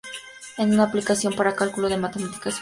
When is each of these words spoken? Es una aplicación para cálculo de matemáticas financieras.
Es 0.57 0.65
una 0.65 0.81
aplicación 0.85 1.35
para 1.35 1.55
cálculo 1.55 1.87
de 1.87 1.95
matemáticas 1.97 2.33
financieras. 2.33 2.59